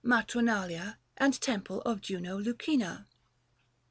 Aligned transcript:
MATRONALIA, 0.03 0.97
AND 1.17 1.39
TEMPLE 1.39 1.81
OF 1.83 2.01
JUNO 2.01 2.39
LUCINA. 2.39 3.07